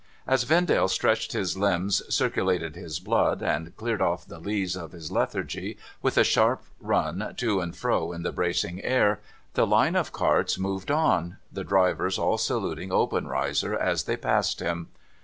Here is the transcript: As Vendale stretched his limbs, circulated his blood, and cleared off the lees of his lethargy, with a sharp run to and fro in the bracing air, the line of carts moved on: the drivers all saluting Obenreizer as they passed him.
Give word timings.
As 0.25 0.45
Vendale 0.45 0.87
stretched 0.87 1.33
his 1.33 1.55
limbs, 1.55 2.01
circulated 2.11 2.75
his 2.75 2.97
blood, 2.99 3.43
and 3.43 3.77
cleared 3.77 4.01
off 4.01 4.25
the 4.25 4.39
lees 4.39 4.75
of 4.75 4.93
his 4.93 5.11
lethargy, 5.11 5.77
with 6.01 6.17
a 6.17 6.23
sharp 6.23 6.63
run 6.79 7.35
to 7.37 7.61
and 7.61 7.75
fro 7.77 8.11
in 8.11 8.23
the 8.23 8.31
bracing 8.31 8.83
air, 8.83 9.19
the 9.53 9.67
line 9.67 9.95
of 9.95 10.11
carts 10.11 10.57
moved 10.57 10.89
on: 10.89 11.37
the 11.53 11.63
drivers 11.63 12.17
all 12.17 12.39
saluting 12.39 12.91
Obenreizer 12.91 13.77
as 13.77 14.05
they 14.05 14.17
passed 14.17 14.59
him. 14.59 14.87